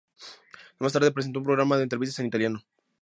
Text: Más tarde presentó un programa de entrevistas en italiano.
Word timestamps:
Más 0.79 0.93
tarde 0.93 1.11
presentó 1.11 1.37
un 1.37 1.45
programa 1.45 1.77
de 1.77 1.83
entrevistas 1.83 2.17
en 2.21 2.25
italiano. 2.25 2.63